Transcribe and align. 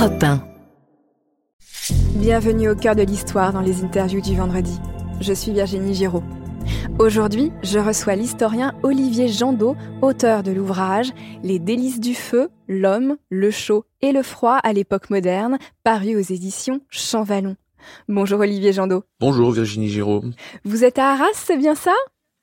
Europe 0.00 0.22
1. 0.22 0.42
Bienvenue 2.14 2.70
au 2.70 2.74
cœur 2.74 2.96
de 2.96 3.02
l'histoire 3.02 3.52
dans 3.52 3.60
les 3.60 3.84
interviews 3.84 4.22
du 4.22 4.34
vendredi. 4.34 4.80
Je 5.20 5.34
suis 5.34 5.52
Virginie 5.52 5.92
Giraud. 5.92 6.22
Aujourd'hui, 6.98 7.52
je 7.62 7.78
reçois 7.78 8.14
l'historien 8.14 8.72
Olivier 8.82 9.28
Jandot, 9.28 9.76
auteur 10.00 10.42
de 10.42 10.52
l'ouvrage 10.52 11.10
Les 11.42 11.58
délices 11.58 12.00
du 12.00 12.14
feu, 12.14 12.48
l'homme, 12.66 13.18
le 13.28 13.50
chaud 13.50 13.84
et 14.00 14.12
le 14.12 14.22
froid 14.22 14.56
à 14.56 14.72
l'époque 14.72 15.10
moderne, 15.10 15.58
paru 15.84 16.16
aux 16.16 16.32
éditions 16.32 16.80
Champvallon. 16.88 17.56
Bonjour 18.08 18.40
Olivier 18.40 18.72
Jandot. 18.72 19.04
Bonjour 19.20 19.50
Virginie 19.50 19.90
Giraud. 19.90 20.24
Vous 20.64 20.82
êtes 20.82 20.98
à 20.98 21.12
Arras, 21.12 21.26
c'est 21.34 21.58
bien 21.58 21.74
ça? 21.74 21.92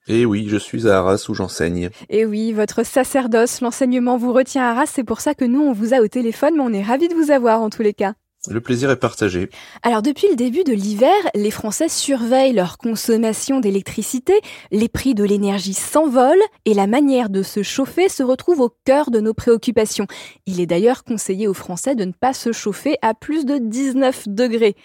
Eh 0.10 0.26
oui, 0.26 0.48
je 0.48 0.58
suis 0.58 0.88
à 0.88 1.00
Arras 1.00 1.26
où 1.28 1.34
j'enseigne. 1.34 1.90
Eh 2.10 2.26
oui, 2.26 2.54
votre 2.54 2.86
sacerdoce, 2.86 3.62
l'enseignement 3.62 4.18
vous 4.18 4.32
retient 4.32 4.64
à 4.64 4.72
Arras, 4.72 4.86
c'est 4.86 5.04
pour 5.04 5.20
ça 5.20 5.34
que 5.34 5.46
nous 5.46 5.62
on 5.62 5.74
vous 5.74 5.94
a 5.94 6.00
au 6.00 6.08
téléphone, 6.08 6.56
mais 6.56 6.64
on 6.64 6.74
est 6.74 6.84
ravis 6.84 7.10
de 7.10 7.14
vous 7.14 7.32
avoir 7.32 7.62
en 7.62 7.70
tous 7.70 7.82
les 7.82 7.94
cas. 7.94 8.14
Le 8.50 8.62
plaisir 8.62 8.90
est 8.90 9.00
partagé. 9.00 9.50
Alors 9.84 10.02
depuis 10.02 10.28
le 10.30 10.36
début 10.36 10.64
de 10.64 10.72
l'hiver, 10.72 11.12
les 11.36 11.52
Français 11.52 11.90
surveillent 11.90 12.54
leur 12.54 12.78
consommation 12.78 13.60
d'électricité, 13.60 14.40
les 14.72 14.88
prix 14.88 15.16
de 15.16 15.26
l'énergie 15.26 15.74
s'envolent 15.74 16.38
et 16.64 16.74
la 16.74 16.88
manière 16.88 17.30
de 17.30 17.44
se 17.44 17.62
chauffer 17.62 18.08
se 18.08 18.24
retrouve 18.24 18.62
au 18.62 18.72
cœur 18.86 19.12
de 19.12 19.20
nos 19.20 19.34
préoccupations. 19.34 20.08
Il 20.46 20.62
est 20.62 20.66
d'ailleurs 20.66 21.04
conseillé 21.04 21.48
aux 21.50 21.54
Français 21.54 21.96
de 21.96 22.06
ne 22.06 22.14
pas 22.14 22.34
se 22.34 22.54
chauffer 22.54 22.96
à 23.02 23.14
plus 23.14 23.46
de 23.46 23.58
19 23.58 24.30
degrés. 24.30 24.76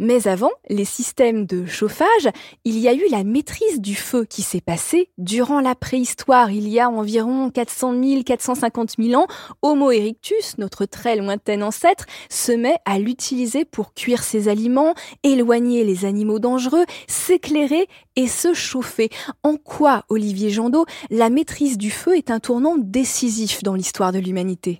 Mais 0.00 0.28
avant 0.28 0.52
les 0.68 0.84
systèmes 0.84 1.44
de 1.44 1.66
chauffage, 1.66 2.28
il 2.64 2.78
y 2.78 2.86
a 2.86 2.94
eu 2.94 3.02
la 3.10 3.24
maîtrise 3.24 3.80
du 3.80 3.96
feu 3.96 4.24
qui 4.24 4.42
s'est 4.42 4.60
passée 4.60 5.10
durant 5.18 5.60
la 5.60 5.74
préhistoire, 5.74 6.52
il 6.52 6.68
y 6.68 6.78
a 6.78 6.88
environ 6.88 7.50
400 7.50 8.00
000, 8.02 8.22
450 8.22 8.92
000 8.98 9.20
ans. 9.20 9.26
Homo 9.60 9.90
erectus, 9.90 10.56
notre 10.58 10.84
très 10.84 11.16
lointain 11.16 11.62
ancêtre, 11.62 12.06
se 12.30 12.52
met 12.52 12.76
à 12.84 13.00
l'utiliser 13.00 13.64
pour 13.64 13.92
cuire 13.92 14.22
ses 14.22 14.48
aliments, 14.48 14.94
éloigner 15.24 15.82
les 15.82 16.04
animaux 16.04 16.38
dangereux, 16.38 16.84
s'éclairer 17.08 17.88
et 18.14 18.28
se 18.28 18.54
chauffer. 18.54 19.10
En 19.42 19.56
quoi, 19.56 20.04
Olivier 20.08 20.50
Jandot, 20.50 20.86
la 21.10 21.28
maîtrise 21.28 21.76
du 21.76 21.90
feu 21.90 22.16
est 22.16 22.30
un 22.30 22.38
tournant 22.38 22.76
décisif 22.78 23.64
dans 23.64 23.74
l'histoire 23.74 24.12
de 24.12 24.20
l'humanité? 24.20 24.78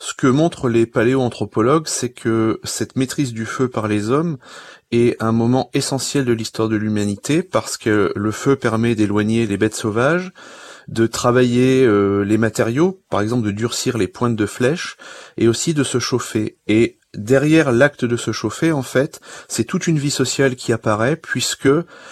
Ce 0.00 0.14
que 0.14 0.28
montrent 0.28 0.68
les 0.68 0.86
paléoanthropologues, 0.86 1.88
c'est 1.88 2.10
que 2.10 2.60
cette 2.62 2.96
maîtrise 2.96 3.32
du 3.32 3.46
feu 3.46 3.68
par 3.68 3.88
les 3.88 4.10
hommes 4.10 4.38
est 4.92 5.20
un 5.22 5.32
moment 5.32 5.70
essentiel 5.74 6.24
de 6.24 6.32
l'histoire 6.32 6.68
de 6.68 6.76
l'humanité 6.76 7.42
parce 7.42 7.76
que 7.76 8.12
le 8.14 8.30
feu 8.30 8.56
permet 8.56 8.94
d'éloigner 8.94 9.46
les 9.46 9.56
bêtes 9.56 9.74
sauvages, 9.74 10.32
de 10.86 11.06
travailler 11.06 11.84
euh, 11.84 12.22
les 12.22 12.38
matériaux, 12.38 13.02
par 13.10 13.20
exemple 13.20 13.46
de 13.46 13.50
durcir 13.50 13.98
les 13.98 14.08
pointes 14.08 14.36
de 14.36 14.46
flèches, 14.46 14.96
et 15.36 15.48
aussi 15.48 15.74
de 15.74 15.84
se 15.84 15.98
chauffer. 15.98 16.56
Derrière 17.16 17.72
l'acte 17.72 18.04
de 18.04 18.16
se 18.16 18.32
chauffer, 18.32 18.72
en 18.72 18.82
fait, 18.82 19.20
c'est 19.48 19.64
toute 19.64 19.86
une 19.86 19.98
vie 19.98 20.10
sociale 20.10 20.56
qui 20.56 20.72
apparaît, 20.72 21.16
puisque 21.16 21.68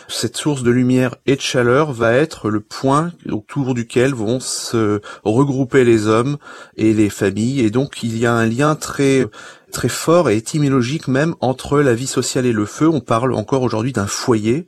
cette 0.09 0.37
source 0.37 0.63
de 0.63 0.71
lumière 0.71 1.17
et 1.27 1.37
de 1.37 1.41
chaleur 1.41 1.93
va 1.93 2.13
être 2.13 2.49
le 2.51 2.61
point 2.61 3.13
autour 3.31 3.75
duquel 3.75 4.15
vont 4.15 4.41
se 4.41 5.01
regrouper 5.25 5.85
les 5.85 6.07
hommes 6.07 6.39
et 6.77 6.95
les 6.95 7.11
familles, 7.11 7.61
et 7.61 7.71
donc 7.71 8.03
il 8.03 8.17
y 8.17 8.27
a 8.27 8.33
un 8.33 8.47
lien 8.47 8.75
très 8.75 9.27
très 9.73 9.89
fort 9.89 10.31
et 10.31 10.37
étymologique 10.37 11.07
même 11.07 11.35
entre 11.41 11.81
la 11.81 11.95
vie 11.95 12.07
sociale 12.07 12.47
et 12.47 12.53
le 12.53 12.65
feu. 12.65 12.89
On 12.89 13.01
parle 13.01 13.35
encore 13.35 13.63
aujourd'hui 13.63 13.93
d'un 13.93 14.07
foyer, 14.07 14.67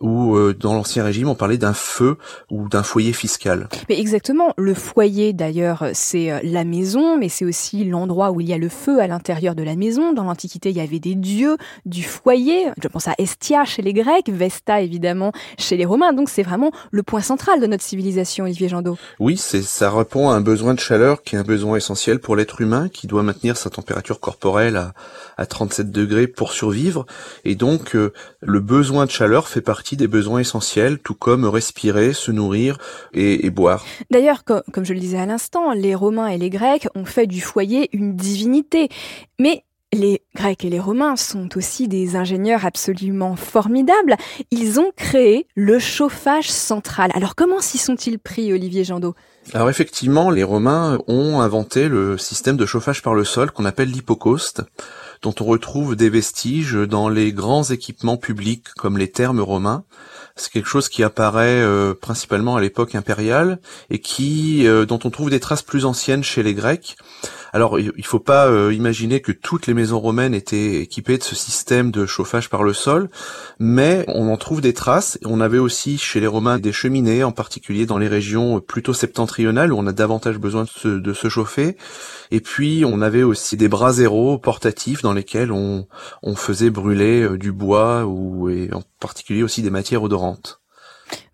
ou 0.00 0.36
euh, 0.36 0.54
dans 0.58 0.74
l'ancien 0.74 1.04
régime 1.04 1.28
on 1.28 1.34
parlait 1.34 1.58
d'un 1.58 1.72
feu 1.72 2.16
ou 2.50 2.68
d'un 2.68 2.82
foyer 2.82 3.12
fiscal. 3.12 3.68
Mais 3.88 3.98
exactement, 3.98 4.54
le 4.56 4.74
foyer 4.74 5.32
d'ailleurs 5.32 5.86
c'est 5.92 6.30
euh, 6.30 6.40
la 6.42 6.64
maison, 6.64 7.18
mais 7.18 7.28
c'est 7.28 7.44
aussi 7.44 7.84
l'endroit 7.84 8.30
où 8.30 8.40
il 8.40 8.48
y 8.48 8.52
a 8.52 8.58
le 8.58 8.68
feu 8.68 9.00
à 9.00 9.06
l'intérieur 9.06 9.54
de 9.54 9.62
la 9.62 9.76
maison. 9.76 10.12
Dans 10.12 10.24
l'Antiquité 10.24 10.70
il 10.70 10.76
y 10.76 10.80
avait 10.80 11.00
des 11.00 11.14
dieux 11.14 11.56
du 11.86 12.02
foyer, 12.02 12.68
je 12.80 12.88
pense 12.88 13.08
à 13.08 13.14
Estia 13.18 13.64
chez 13.64 13.82
les 13.82 13.92
Grecs, 13.92 14.28
Vesta 14.28 14.80
évidemment 14.80 15.32
chez 15.58 15.76
les 15.76 15.84
Romains, 15.84 16.12
donc 16.12 16.28
c'est 16.28 16.42
vraiment 16.42 16.70
le 16.90 17.02
point 17.02 17.22
central 17.22 17.60
de 17.60 17.66
notre 17.66 17.82
civilisation, 17.82 18.44
Olivier 18.44 18.68
Jandot. 18.68 18.96
Oui, 19.18 19.36
c'est 19.36 19.62
ça 19.62 19.90
répond 19.90 20.30
à 20.30 20.34
un 20.34 20.40
besoin 20.40 20.74
de 20.74 20.80
chaleur 20.80 21.22
qui 21.22 21.36
est 21.36 21.38
un 21.38 21.44
besoin 21.44 21.76
essentiel 21.76 22.20
pour 22.20 22.36
l'être 22.36 22.60
humain 22.60 22.88
qui 22.88 23.06
doit 23.06 23.22
maintenir 23.22 23.56
sa 23.56 23.70
température 23.70 24.20
corporelle 24.20 24.76
à, 24.76 24.94
à 25.36 25.46
37 25.46 25.90
degrés 25.90 26.26
pour 26.26 26.52
survivre, 26.52 27.06
et 27.44 27.54
donc 27.54 27.94
euh, 27.94 28.12
le 28.40 28.60
besoin 28.60 29.06
de 29.06 29.10
chaleur 29.10 29.48
fait 29.48 29.60
partie 29.60 29.96
des 29.96 30.06
besoins 30.06 30.40
essentiels, 30.40 30.98
tout 30.98 31.14
comme 31.14 31.44
respirer, 31.44 32.12
se 32.12 32.30
nourrir 32.30 32.78
et, 33.12 33.50
boire. 33.50 33.84
D'ailleurs, 34.10 34.44
comme 34.44 34.84
je 34.84 34.94
le 34.94 35.00
disais 35.00 35.18
à 35.18 35.26
l'instant, 35.26 35.72
les 35.72 35.94
Romains 35.94 36.28
et 36.28 36.38
les 36.38 36.50
Grecs 36.50 36.88
ont 36.94 37.04
fait 37.04 37.26
du 37.26 37.40
foyer 37.40 37.88
une 37.92 38.14
divinité. 38.14 38.88
Mais 39.40 39.64
les 39.92 40.22
Grecs 40.36 40.64
et 40.64 40.70
les 40.70 40.78
Romains 40.78 41.16
sont 41.16 41.48
aussi 41.56 41.88
des 41.88 42.14
ingénieurs 42.14 42.66
absolument 42.66 43.36
formidables. 43.36 44.16
Ils 44.50 44.78
ont 44.78 44.92
créé 44.94 45.46
le 45.54 45.78
chauffage 45.78 46.50
central. 46.50 47.10
Alors 47.14 47.34
comment 47.34 47.60
s'y 47.60 47.78
sont-ils 47.78 48.18
pris, 48.18 48.52
Olivier 48.52 48.84
Jandot? 48.84 49.14
Alors 49.54 49.70
effectivement, 49.70 50.30
les 50.30 50.44
Romains 50.44 50.98
ont 51.08 51.40
inventé 51.40 51.88
le 51.88 52.18
système 52.18 52.58
de 52.58 52.66
chauffage 52.66 53.02
par 53.02 53.14
le 53.14 53.24
sol 53.24 53.50
qu'on 53.50 53.64
appelle 53.64 53.90
l'hypocauste 53.90 54.62
dont 55.22 55.34
on 55.40 55.44
retrouve 55.44 55.96
des 55.96 56.10
vestiges 56.10 56.74
dans 56.74 57.08
les 57.08 57.32
grands 57.32 57.64
équipements 57.64 58.16
publics 58.16 58.68
comme 58.76 58.98
les 58.98 59.10
thermes 59.10 59.40
romains. 59.40 59.84
C'est 60.36 60.52
quelque 60.52 60.68
chose 60.68 60.88
qui 60.88 61.02
apparaît 61.02 61.60
euh, 61.60 61.94
principalement 61.94 62.56
à 62.56 62.60
l'époque 62.60 62.94
impériale 62.94 63.58
et 63.90 64.00
qui 64.00 64.66
euh, 64.66 64.86
dont 64.86 65.00
on 65.04 65.10
trouve 65.10 65.30
des 65.30 65.40
traces 65.40 65.62
plus 65.62 65.84
anciennes 65.84 66.22
chez 66.22 66.42
les 66.42 66.54
Grecs. 66.54 66.96
Alors, 67.52 67.78
il 67.80 68.04
faut 68.04 68.18
pas 68.18 68.48
euh, 68.48 68.72
imaginer 68.72 69.20
que 69.20 69.32
toutes 69.32 69.66
les 69.66 69.74
maisons 69.74 70.00
romaines 70.00 70.34
étaient 70.34 70.80
équipées 70.82 71.18
de 71.18 71.22
ce 71.22 71.34
système 71.34 71.90
de 71.90 72.06
chauffage 72.06 72.50
par 72.50 72.62
le 72.62 72.72
sol, 72.72 73.08
mais 73.58 74.04
on 74.08 74.30
en 74.30 74.36
trouve 74.36 74.60
des 74.60 74.74
traces. 74.74 75.18
On 75.24 75.40
avait 75.40 75.58
aussi 75.58 75.98
chez 75.98 76.20
les 76.20 76.26
Romains 76.26 76.58
des 76.58 76.72
cheminées, 76.72 77.24
en 77.24 77.32
particulier 77.32 77.86
dans 77.86 77.98
les 77.98 78.08
régions 78.08 78.60
plutôt 78.60 78.92
septentrionales 78.92 79.72
où 79.72 79.78
on 79.78 79.86
a 79.86 79.92
davantage 79.92 80.38
besoin 80.38 80.64
de 80.84 81.12
se, 81.12 81.28
chauffer. 81.28 81.76
Et 82.30 82.40
puis, 82.40 82.84
on 82.86 83.00
avait 83.00 83.22
aussi 83.22 83.56
des 83.56 83.68
braseros 83.68 84.38
portatifs 84.38 85.02
dans 85.02 85.12
lesquels 85.12 85.52
on, 85.52 85.86
on 86.22 86.36
faisait 86.36 86.70
brûler 86.70 87.22
euh, 87.22 87.38
du 87.38 87.52
bois 87.52 88.04
ou 88.04 88.48
et 88.48 88.70
en 88.72 88.82
particulier 89.00 89.42
aussi 89.42 89.62
des 89.62 89.70
matières 89.70 90.02
odorantes. 90.02 90.60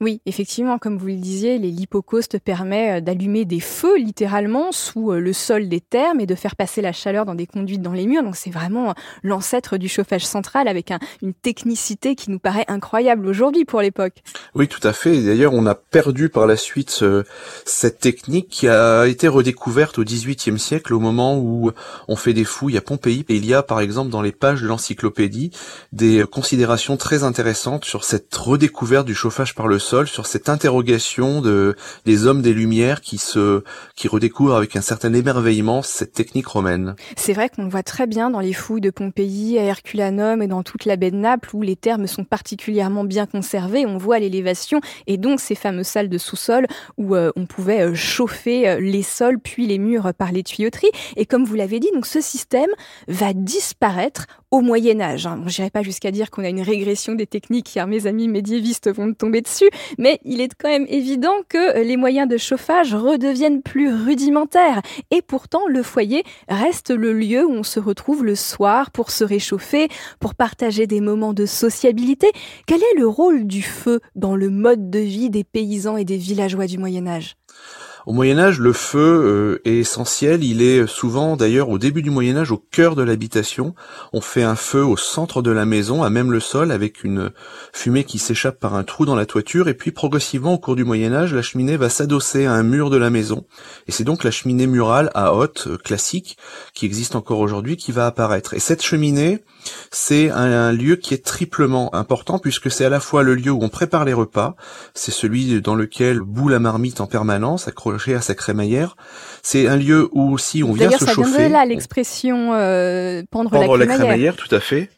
Oui, 0.05 0.21
effectivement, 0.27 0.77
comme 0.77 0.99
vous 0.99 1.07
le 1.07 1.17
disiez, 1.17 1.57
les 1.57 1.71
lipocaustes 1.71 2.39
permet 2.39 2.99
euh, 2.99 3.01
d'allumer 3.01 3.47
des 3.47 3.61
feux 3.61 3.97
littéralement 3.97 4.71
sous 4.71 5.13
euh, 5.13 5.19
le 5.19 5.33
sol 5.33 5.67
des 5.67 5.81
termes 5.81 6.21
et 6.21 6.27
de 6.27 6.35
faire 6.35 6.57
passer 6.57 6.83
la 6.83 6.93
chaleur 6.93 7.25
dans 7.25 7.35
des 7.35 7.47
conduites 7.47 7.81
dans 7.81 7.95
les 7.95 8.07
murs. 8.07 8.23
Donc 8.23 8.37
c'est 8.37 8.51
vraiment 8.51 8.91
euh, 8.91 8.93
l'ancêtre 9.23 9.79
du 9.79 9.89
chauffage 9.89 10.27
central 10.27 10.69
avec 10.69 10.93
une 11.23 11.33
technicité 11.33 12.17
qui 12.17 12.31
nous 12.31 12.39
paraît 12.39 12.67
incroyable 12.69 13.27
aujourd'hui 13.27 13.65
pour 13.65 13.81
l'époque. 13.81 14.23
Oui, 14.55 14.69
tout 14.69 14.87
à 14.87 14.93
fait. 14.93 15.23
D'ailleurs, 15.23 15.55
on 15.55 15.65
a 15.65 15.75
perdu 15.75 16.29
par 16.29 16.47
la 16.47 16.59
suite 16.59 17.03
cette 17.65 17.99
technique 17.99 18.49
qui 18.49 18.69
a 18.69 19.07
été 19.07 19.27
redécouverte 19.27 19.99
au 19.99 20.05
XVIIIe 20.05 20.59
siècle 20.59 20.93
au 20.93 21.01
moment 21.01 21.39
où 21.39 21.71
on 22.09 22.17
fait 22.17 22.35
des 22.35 22.45
fouilles 22.45 22.77
à 22.77 22.83
Pompéi. 22.83 23.25
Et 23.31 23.37
il 23.37 23.47
y 23.47 23.55
a 23.55 23.63
par 23.63 23.81
exemple 23.81 24.11
dans 24.11 24.21
les 24.21 24.33
pages 24.33 24.61
de 24.61 24.67
l'encyclopédie 24.67 25.51
des 25.93 26.25
considérations 26.31 26.99
très 26.99 27.25
intéressantes 27.25 27.87
sur 27.87 28.05
cette 28.05 28.35
redécouverte 28.35 29.07
du 29.07 29.15
chauffage 29.15 29.55
par 29.55 29.67
le 29.67 29.79
sol 29.79 29.94
sur 30.05 30.27
cette 30.27 30.49
interrogation 30.49 31.41
de 31.41 31.77
des 32.05 32.27
hommes 32.27 32.43
des 32.43 32.53
Lumières 32.53 33.00
qui 33.00 33.19
se 33.19 33.62
qui 33.94 34.09
redécouvrent 34.09 34.56
avec 34.56 34.75
un 34.77 34.81
certain 34.81 35.12
émerveillement 35.12 35.82
cette 35.82 36.12
technique 36.12 36.49
romaine. 36.49 36.97
C'est 37.16 37.32
vrai 37.32 37.49
qu'on 37.49 37.65
le 37.65 37.71
voit 37.71 37.82
très 37.82 38.06
bien 38.06 38.31
dans 38.31 38.41
les 38.41 38.53
fouilles 38.53 38.81
de 38.81 38.91
Pompéi, 38.91 39.59
à 39.59 39.62
Herculanum 39.62 40.43
et 40.43 40.49
dans 40.49 40.62
toute 40.62 40.84
la 40.84 40.97
baie 40.97 41.10
de 41.10 41.16
Naples 41.16 41.50
où 41.55 41.62
les 41.62 41.77
termes 41.77 42.06
sont 42.06 42.25
particulièrement 42.25 43.05
bien 43.05 43.27
conservés. 43.27 43.87
On 43.87 43.97
voit 43.97 44.19
l'élévation 44.19 44.81
et 45.06 45.16
donc 45.16 45.41
ces 45.41 45.55
fameuses 45.55 45.87
salles 45.87 46.09
de 46.09 46.19
sous-sol 46.19 46.66
où 46.99 47.15
euh, 47.15 47.31
on 47.37 47.47
pouvait 47.47 47.82
euh, 47.82 47.94
chauffer 47.94 48.69
euh, 48.69 48.81
les 48.81 49.03
sols 49.03 49.38
puis 49.38 49.66
les 49.66 49.78
murs 49.78 50.12
par 50.19 50.32
les 50.32 50.43
tuyauteries. 50.43 50.91
Et 51.16 51.26
comme 51.26 51.44
vous 51.44 51.55
l'avez 51.55 51.78
dit, 51.78 51.91
donc 51.94 52.06
ce 52.06 52.21
système 52.21 52.71
va 53.06 53.32
disparaître 53.32 54.26
au 54.55 54.61
Moyen 54.61 55.00
Âge. 55.00 55.26
Hein. 55.26 55.38
Bon, 55.38 55.49
J'irai 55.49 55.70
pas 55.70 55.82
jusqu'à 55.82 56.12
dire 56.12 56.31
qu'on 56.31 56.44
a 56.44 56.49
une 56.49 56.62
régression 56.62 57.14
des 57.14 57.26
techniques 57.26 57.73
car 57.75 57.88
mes 57.88 58.06
amis 58.06 58.29
médiévistes 58.29 58.88
vont 58.88 59.12
tomber 59.12 59.40
dessus, 59.40 59.69
mais 59.99 60.21
il 60.25 60.41
est 60.41 60.53
quand 60.59 60.69
même 60.69 60.87
évident 60.88 61.35
que 61.49 61.82
les 61.82 61.97
moyens 61.97 62.29
de 62.29 62.37
chauffage 62.37 62.94
redeviennent 62.94 63.62
plus 63.62 63.93
rudimentaires. 63.93 64.82
Et 65.11 65.23
pourtant, 65.23 65.67
le 65.69 65.82
foyer 65.82 66.25
reste 66.49 66.91
le 66.91 67.12
lieu 67.12 67.44
où 67.44 67.53
on 67.53 67.62
se 67.62 67.81
retrouve 67.81 68.25
le 68.25 68.35
soir 68.35 68.91
pour 68.91 69.11
se 69.11 69.25
réchauffer, 69.25 69.88
pour 70.21 70.35
partager 70.35 70.87
des 70.87 71.00
moments 71.00 71.35
de 71.35 71.47
sociabilité. 71.47 72.31
Quel 72.67 72.82
est 72.82 72.99
le 72.99 73.06
rôle 73.06 73.47
du 73.47 73.62
feu 73.62 74.00
dans 74.15 74.37
le 74.37 74.50
mode 74.50 74.91
de 74.91 74.99
vie 74.99 75.31
des 75.31 75.44
paysans 75.44 75.97
et 75.97 76.05
des 76.05 76.17
villageois 76.17 76.67
du 76.67 76.79
Moyen 76.79 77.06
Âge? 77.06 77.37
Au 78.06 78.12
Moyen 78.12 78.39
Âge, 78.39 78.61
le 78.61 78.75
feu 78.75 78.99
euh, 78.99 79.62
est 79.65 79.79
essentiel. 79.79 80.45
Il 80.45 80.61
est 80.61 80.87
souvent, 80.87 81.37
d'ailleurs, 81.37 81.71
au 81.71 81.79
début 81.79 82.03
du 82.03 82.11
Moyen 82.11 82.37
Âge, 82.37 82.53
au 82.53 82.59
cœur 82.59 82.97
de 82.97 83.03
l'habitation. 83.03 83.75
On 84.12 84.21
fait 84.21 84.43
un 84.43 84.56
feu 84.56 84.85
au 84.85 84.99
centre 84.99 85.41
de 85.41 85.51
la 85.51 85.65
maison, 85.65 86.03
à 86.03 86.11
même 86.11 86.31
le 86.31 86.41
sol, 86.41 86.71
avec 86.71 87.03
une 87.03 87.31
fumée 87.73 88.05
qui 88.05 88.19
s'échappe 88.19 88.61
par 88.61 88.75
un 88.75 88.85
trou 88.85 89.06
dans 89.06 89.17
la 89.17 89.25
toiture. 89.25 89.69
Et 89.69 89.75
puis, 89.75 89.91
progressivement, 89.91 90.53
au 90.53 90.59
cours 90.59 90.77
du 90.77 90.85
Moyen 90.85 91.15
Âge, 91.15 91.33
la 91.33 91.41
cheminée 91.41 91.79
va 91.79 91.89
s'adosser 91.89 92.45
à 92.45 92.53
un 92.53 92.62
mur 92.62 92.91
de 92.91 92.99
la 92.99 93.09
maison. 93.09 93.47
Et 93.87 93.93
c'est 93.93 94.05
donc 94.05 94.23
la 94.23 94.31
cheminée 94.31 94.67
murale 94.67 95.11
à 95.15 95.35
hotte 95.35 95.69
euh, 95.69 95.79
classique, 95.79 96.37
qui 96.75 96.85
existe 96.85 97.17
encore 97.17 97.39
aujourd'hui, 97.39 97.79
qui 97.79 97.91
va 97.91 98.07
apparaître. 98.07 98.53
Et 98.53 98.61
cette 98.61 98.83
cheminée, 98.83 99.43
c'est 99.90 100.31
un, 100.31 100.72
lieu 100.72 100.96
qui 100.96 101.14
est 101.14 101.25
triplement 101.25 101.94
important 101.94 102.38
puisque 102.38 102.70
c'est 102.70 102.84
à 102.84 102.88
la 102.88 103.00
fois 103.00 103.22
le 103.22 103.34
lieu 103.34 103.50
où 103.50 103.62
on 103.62 103.69
prépare 103.69 104.05
les 104.05 104.12
repas, 104.12 104.56
c'est 104.94 105.11
celui 105.11 105.61
dans 105.61 105.75
lequel 105.75 106.20
bout 106.20 106.49
la 106.49 106.58
marmite 106.58 107.00
en 107.00 107.06
permanence, 107.06 107.69
accrochée 107.69 108.14
à 108.14 108.20
sa 108.20 108.34
crémaillère. 108.34 108.96
C'est 109.43 109.66
un 109.66 109.76
lieu 109.76 110.08
où 110.12 110.32
aussi 110.32 110.62
on 110.62 110.72
vient 110.72 110.90
se 110.90 110.99
chauffer. 110.99 111.06
D'ailleurs, 111.06 111.28
ça 111.28 111.38
vient 111.38 111.49
de 111.49 111.52
là 111.52 111.66
l'expression 111.66 112.55
euh, 112.55 113.22
pendre, 113.31 113.50
la 113.52 113.61
crémaillère. 113.61 113.87
la 113.87 113.94
crémaillère. 113.96 114.37
Tout 114.37 114.55
à 114.55 114.61
fait. 114.61 114.90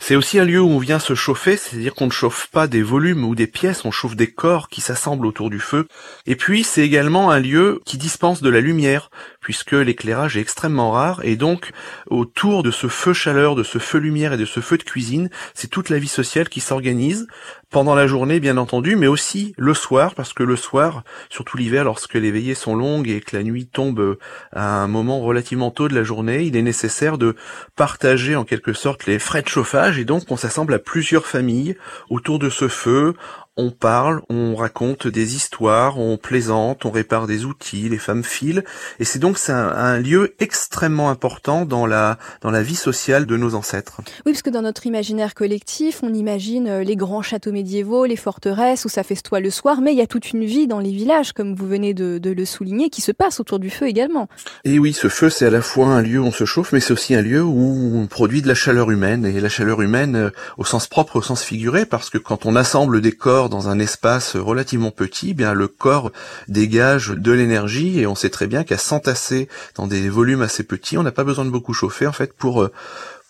C'est 0.00 0.16
aussi 0.16 0.38
un 0.38 0.44
lieu 0.44 0.60
où 0.60 0.68
on 0.68 0.78
vient 0.78 0.98
se 0.98 1.14
chauffer, 1.14 1.56
c'est-à-dire 1.56 1.94
qu'on 1.94 2.06
ne 2.06 2.12
chauffe 2.12 2.48
pas 2.48 2.66
des 2.66 2.82
volumes 2.82 3.24
ou 3.24 3.34
des 3.34 3.46
pièces, 3.46 3.84
on 3.84 3.90
chauffe 3.90 4.16
des 4.16 4.30
corps 4.30 4.68
qui 4.68 4.80
s'assemblent 4.80 5.26
autour 5.26 5.50
du 5.50 5.60
feu. 5.60 5.86
Et 6.26 6.36
puis 6.36 6.64
c'est 6.64 6.82
également 6.82 7.30
un 7.30 7.40
lieu 7.40 7.80
qui 7.84 7.96
dispense 7.96 8.42
de 8.42 8.50
la 8.50 8.60
lumière, 8.60 9.10
puisque 9.40 9.72
l'éclairage 9.72 10.36
est 10.36 10.40
extrêmement 10.40 10.90
rare, 10.90 11.20
et 11.24 11.36
donc 11.36 11.72
autour 12.08 12.62
de 12.62 12.70
ce 12.70 12.88
feu 12.88 13.12
chaleur, 13.12 13.54
de 13.54 13.62
ce 13.62 13.78
feu 13.78 13.98
lumière 13.98 14.32
et 14.32 14.36
de 14.36 14.44
ce 14.44 14.60
feu 14.60 14.76
de 14.76 14.82
cuisine, 14.82 15.30
c'est 15.54 15.70
toute 15.70 15.88
la 15.88 15.98
vie 15.98 16.08
sociale 16.08 16.48
qui 16.48 16.60
s'organise, 16.60 17.26
pendant 17.70 17.94
la 17.94 18.06
journée 18.06 18.38
bien 18.38 18.58
entendu, 18.58 18.96
mais 18.96 19.06
aussi 19.06 19.54
le 19.58 19.74
soir, 19.74 20.14
parce 20.14 20.32
que 20.32 20.42
le 20.42 20.56
soir, 20.56 21.02
surtout 21.30 21.56
l'hiver, 21.56 21.84
lorsque 21.84 22.14
les 22.14 22.30
veillées 22.30 22.54
sont 22.54 22.76
longues 22.76 23.08
et 23.08 23.20
que 23.20 23.36
la 23.36 23.42
nuit 23.42 23.66
tombe 23.66 24.18
à 24.52 24.82
un 24.82 24.86
moment 24.86 25.20
relativement 25.20 25.70
tôt 25.70 25.88
de 25.88 25.94
la 25.94 26.04
journée, 26.04 26.44
il 26.44 26.56
est 26.56 26.62
nécessaire 26.62 27.18
de 27.18 27.34
partager 27.74 28.36
en 28.36 28.44
quelque 28.44 28.72
sorte 28.72 29.06
les 29.06 29.18
frais 29.18 29.35
de 29.42 29.48
chauffage, 29.48 29.98
et 29.98 30.04
donc 30.04 30.24
on 30.30 30.36
s'assemble 30.36 30.74
à 30.74 30.78
plusieurs 30.78 31.26
familles 31.26 31.76
autour 32.10 32.38
de 32.38 32.50
ce 32.50 32.68
feu, 32.68 33.14
on 33.56 33.70
parle, 33.70 34.20
on 34.28 34.54
raconte 34.54 35.06
des 35.06 35.34
histoires, 35.34 35.98
on 35.98 36.18
plaisante, 36.18 36.84
on 36.84 36.90
répare 36.90 37.26
des 37.26 37.46
outils, 37.46 37.88
les 37.88 37.98
femmes 37.98 38.22
filent, 38.22 38.64
et 39.00 39.04
c'est 39.04 39.18
donc 39.18 39.38
un, 39.48 39.98
lieu 39.98 40.34
extrêmement 40.40 41.08
important 41.08 41.64
dans 41.64 41.86
la 41.86 42.18
dans 42.42 42.50
la 42.50 42.62
vie 42.62 42.76
sociale 42.76 43.24
de 43.24 43.36
nos 43.36 43.54
ancêtres. 43.54 44.00
Oui, 44.26 44.32
parce 44.32 44.42
que 44.42 44.50
dans 44.50 44.62
notre 44.62 44.86
imaginaire 44.86 45.34
collectif, 45.34 46.00
on 46.02 46.12
imagine 46.12 46.68
euh, 46.68 46.84
les 46.84 46.96
grands 46.96 47.22
châteaux 47.22 47.52
médiévaux, 47.52 48.04
les 48.04 48.16
forteresses 48.16 48.84
où 48.84 48.88
ça 48.88 49.02
festoie 49.02 49.40
le 49.40 49.50
soir, 49.50 49.80
mais 49.80 49.92
il 49.92 49.98
y 49.98 50.02
a 50.02 50.06
toute 50.06 50.32
une 50.32 50.44
vie 50.44 50.66
dans 50.66 50.80
les 50.80 50.92
villages, 50.92 51.32
comme 51.32 51.54
vous 51.54 51.66
venez 51.66 51.94
de, 51.94 52.18
de 52.18 52.30
le 52.30 52.44
souligner, 52.44 52.90
qui 52.90 53.00
se 53.00 53.12
passe 53.12 53.40
autour 53.40 53.58
du 53.58 53.70
feu 53.70 53.86
également. 53.86 54.28
Et 54.64 54.78
oui, 54.78 54.92
ce 54.92 55.08
feu, 55.08 55.30
c'est 55.30 55.46
à 55.46 55.50
la 55.50 55.62
fois 55.62 55.86
un 55.86 56.02
lieu 56.02 56.20
où 56.20 56.26
on 56.26 56.32
se 56.32 56.44
chauffe, 56.44 56.72
mais 56.72 56.80
c'est 56.80 56.92
aussi 56.92 57.14
un 57.14 57.22
lieu 57.22 57.42
où 57.42 57.92
on 57.96 58.06
produit 58.06 58.42
de 58.42 58.48
la 58.48 58.54
chaleur 58.54 58.90
humaine, 58.90 59.24
et 59.24 59.40
la 59.40 59.48
chaleur 59.48 59.80
humaine 59.80 60.16
euh, 60.16 60.30
au 60.58 60.64
sens 60.64 60.86
propre, 60.86 61.16
au 61.16 61.22
sens 61.22 61.42
figuré, 61.42 61.86
parce 61.86 62.10
que 62.10 62.18
quand 62.18 62.44
on 62.44 62.54
assemble 62.54 63.00
des 63.00 63.12
corps 63.12 63.45
dans 63.48 63.68
un 63.68 63.78
espace 63.78 64.36
relativement 64.36 64.90
petit, 64.90 65.30
eh 65.30 65.34
bien 65.34 65.54
le 65.54 65.68
corps 65.68 66.12
dégage 66.48 67.10
de 67.10 67.32
l'énergie 67.32 68.00
et 68.00 68.06
on 68.06 68.14
sait 68.14 68.30
très 68.30 68.46
bien 68.46 68.64
qu'à 68.64 68.78
s'entasser 68.78 69.48
dans 69.74 69.86
des 69.86 70.08
volumes 70.08 70.42
assez 70.42 70.62
petits, 70.62 70.98
on 70.98 71.02
n'a 71.02 71.12
pas 71.12 71.24
besoin 71.24 71.44
de 71.44 71.50
beaucoup 71.50 71.72
chauffer 71.72 72.06
en 72.06 72.12
fait 72.12 72.32
pour, 72.32 72.62
euh, 72.62 72.72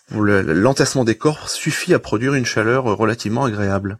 pour 0.09 0.23
l'entassement 0.23 1.03
des 1.03 1.15
corps 1.15 1.49
suffit 1.49 1.93
à 1.93 1.99
produire 1.99 2.33
une 2.33 2.45
chaleur 2.45 2.85
relativement 2.85 3.45
agréable. 3.45 3.99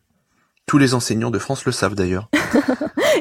Tous 0.66 0.78
les 0.78 0.94
enseignants 0.94 1.31
de 1.31 1.40
France 1.40 1.66
le 1.66 1.72
savent 1.72 1.96
d'ailleurs. 1.96 2.30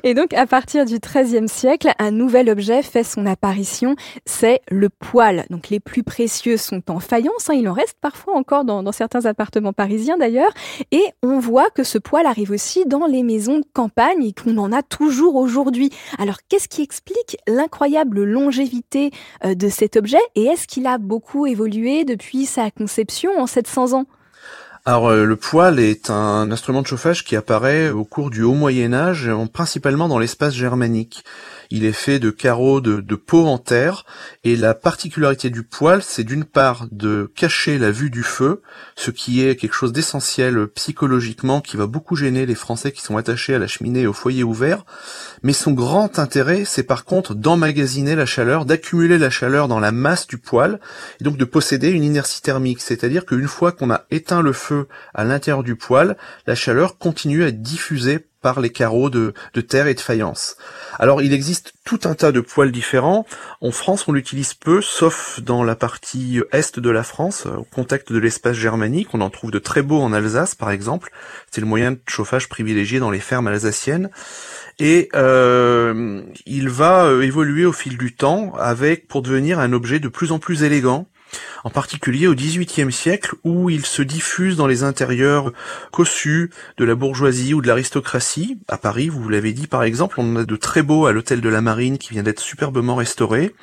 Et 0.02 0.14
donc, 0.14 0.32
à 0.34 0.46
partir 0.46 0.84
du 0.84 0.98
XIIIe 0.98 1.48
siècle, 1.48 1.90
un 1.98 2.10
nouvel 2.10 2.48
objet 2.48 2.82
fait 2.82 3.04
son 3.04 3.26
apparition, 3.26 3.96
c'est 4.24 4.60
le 4.70 4.88
poêle. 4.88 5.46
Donc, 5.50 5.68
les 5.68 5.80
plus 5.80 6.02
précieux 6.02 6.56
sont 6.56 6.82
en 6.90 7.00
faïence, 7.00 7.50
hein, 7.50 7.54
il 7.54 7.68
en 7.68 7.72
reste 7.72 7.96
parfois 8.00 8.36
encore 8.36 8.64
dans, 8.64 8.92
certains 8.92 9.26
appartements 9.26 9.72
parisiens 9.72 10.16
d'ailleurs, 10.16 10.52
et 10.90 11.02
on 11.22 11.38
voit 11.38 11.70
que 11.70 11.82
ce 11.82 11.98
poêle 11.98 12.26
arrive 12.26 12.50
aussi 12.50 12.86
dans 12.86 13.06
les 13.06 13.22
maisons 13.22 13.58
de 13.58 13.66
campagne 13.72 14.24
et 14.24 14.32
qu'on 14.32 14.56
en 14.58 14.72
a 14.72 14.82
toujours 14.82 15.36
aujourd'hui. 15.36 15.90
Alors, 16.18 16.38
qu'est-ce 16.48 16.68
qui 16.68 16.82
explique 16.82 17.36
l'incroyable 17.46 18.24
longévité 18.24 19.10
euh, 19.44 19.54
de 19.54 19.68
cet 19.68 19.96
objet? 19.96 20.20
Et 20.34 20.44
est-ce 20.44 20.66
qu'il 20.66 20.86
a 20.86 20.98
beaucoup 20.98 21.46
évolué 21.46 22.04
depuis 22.04 22.46
sa 22.46 22.70
conception 22.70 23.30
en 23.38 23.46
700 23.46 23.98
ans? 23.98 24.06
Alors 24.86 25.08
euh, 25.08 25.24
le 25.24 25.34
poêle 25.34 25.80
est 25.80 26.10
un 26.10 26.52
instrument 26.52 26.80
de 26.80 26.86
chauffage 26.86 27.24
qui 27.24 27.34
apparaît 27.34 27.90
au 27.90 28.04
cours 28.04 28.30
du 28.30 28.42
Haut 28.42 28.54
Moyen 28.54 28.94
Âge, 28.94 29.28
principalement 29.52 30.06
dans 30.06 30.20
l'espace 30.20 30.54
germanique. 30.54 31.24
Il 31.70 31.84
est 31.84 31.92
fait 31.92 32.18
de 32.18 32.30
carreaux 32.30 32.80
de, 32.80 33.00
de 33.00 33.14
peau 33.14 33.46
en 33.46 33.58
terre 33.58 34.04
et 34.44 34.56
la 34.56 34.74
particularité 34.74 35.50
du 35.50 35.62
poêle, 35.62 36.02
c'est 36.02 36.24
d'une 36.24 36.44
part 36.44 36.86
de 36.90 37.30
cacher 37.34 37.78
la 37.78 37.90
vue 37.90 38.10
du 38.10 38.22
feu, 38.22 38.62
ce 38.94 39.10
qui 39.10 39.42
est 39.42 39.56
quelque 39.56 39.74
chose 39.74 39.92
d'essentiel 39.92 40.66
psychologiquement 40.68 41.60
qui 41.60 41.76
va 41.76 41.86
beaucoup 41.86 42.16
gêner 42.16 42.46
les 42.46 42.54
Français 42.54 42.92
qui 42.92 43.02
sont 43.02 43.16
attachés 43.16 43.54
à 43.54 43.58
la 43.58 43.66
cheminée 43.66 44.02
et 44.02 44.06
au 44.06 44.12
foyer 44.12 44.44
ouvert. 44.44 44.84
Mais 45.42 45.52
son 45.52 45.72
grand 45.72 46.18
intérêt, 46.18 46.64
c'est 46.64 46.82
par 46.82 47.04
contre 47.04 47.34
d'emmagasiner 47.34 48.14
la 48.14 48.26
chaleur, 48.26 48.64
d'accumuler 48.64 49.18
la 49.18 49.30
chaleur 49.30 49.68
dans 49.68 49.80
la 49.80 49.92
masse 49.92 50.26
du 50.26 50.38
poêle 50.38 50.80
et 51.20 51.24
donc 51.24 51.36
de 51.36 51.44
posséder 51.44 51.90
une 51.90 52.04
inertie 52.04 52.42
thermique. 52.42 52.80
C'est-à-dire 52.80 53.26
qu'une 53.26 53.48
fois 53.48 53.72
qu'on 53.72 53.90
a 53.90 54.04
éteint 54.10 54.42
le 54.42 54.52
feu 54.52 54.88
à 55.14 55.24
l'intérieur 55.24 55.62
du 55.62 55.76
poêle, 55.76 56.16
la 56.46 56.54
chaleur 56.54 56.98
continue 56.98 57.44
à 57.44 57.48
être 57.48 57.62
diffusée 57.62 58.25
par 58.42 58.60
les 58.60 58.70
carreaux 58.70 59.10
de, 59.10 59.32
terre 59.68 59.86
et 59.86 59.94
de 59.94 60.00
faïence. 60.00 60.56
Alors 60.98 61.22
il 61.22 61.32
existe 61.32 61.72
tout 61.84 62.00
un 62.04 62.14
tas 62.14 62.32
de 62.32 62.40
poêles 62.40 62.72
différents. 62.72 63.26
En 63.60 63.70
France, 63.70 64.06
on 64.08 64.12
l'utilise 64.12 64.54
peu, 64.54 64.80
sauf 64.80 65.40
dans 65.40 65.64
la 65.64 65.74
partie 65.74 66.40
est 66.52 66.78
de 66.78 66.90
la 66.90 67.02
France, 67.02 67.46
au 67.46 67.64
contact 67.64 68.12
de 68.12 68.18
l'espace 68.18 68.56
germanique. 68.56 69.08
On 69.14 69.20
en 69.20 69.30
trouve 69.30 69.50
de 69.50 69.58
très 69.58 69.82
beaux 69.82 70.00
en 70.00 70.12
Alsace, 70.12 70.54
par 70.54 70.70
exemple. 70.70 71.10
C'est 71.50 71.60
le 71.60 71.66
moyen 71.66 71.92
de 71.92 72.00
chauffage 72.06 72.48
privilégié 72.48 72.98
dans 72.98 73.10
les 73.10 73.20
fermes 73.20 73.48
alsaciennes. 73.48 74.10
Et 74.78 75.08
euh, 75.14 76.22
il 76.44 76.68
va 76.68 77.06
euh, 77.06 77.22
évoluer 77.22 77.64
au 77.64 77.72
fil 77.72 77.96
du 77.96 78.14
temps 78.14 78.52
avec 78.58 79.08
pour 79.08 79.22
devenir 79.22 79.58
un 79.58 79.72
objet 79.72 80.00
de 80.00 80.08
plus 80.08 80.32
en 80.32 80.38
plus 80.38 80.62
élégant 80.62 81.08
en 81.64 81.70
particulier 81.70 82.26
au 82.26 82.34
XVIIIe 82.34 82.92
siècle 82.92 83.34
où 83.44 83.70
il 83.70 83.84
se 83.84 84.02
diffuse 84.02 84.56
dans 84.56 84.66
les 84.66 84.82
intérieurs 84.82 85.52
cossus 85.92 86.50
de 86.76 86.84
la 86.84 86.94
bourgeoisie 86.94 87.54
ou 87.54 87.62
de 87.62 87.66
l'aristocratie. 87.66 88.58
À 88.68 88.78
Paris, 88.78 89.08
vous 89.08 89.28
l'avez 89.28 89.52
dit 89.52 89.66
par 89.66 89.82
exemple, 89.82 90.16
on 90.18 90.34
en 90.34 90.36
a 90.36 90.44
de 90.44 90.56
très 90.56 90.82
beaux 90.82 91.06
à 91.06 91.12
l'hôtel 91.12 91.40
de 91.40 91.48
la 91.48 91.60
Marine 91.60 91.98
qui 91.98 92.12
vient 92.12 92.22
d'être 92.22 92.40
superbement 92.40 92.94
restauré. 92.94 93.54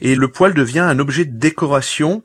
Et 0.00 0.14
le 0.14 0.28
poêle 0.28 0.54
devient 0.54 0.80
un 0.80 0.98
objet 0.98 1.24
de 1.24 1.36
décoration 1.38 2.22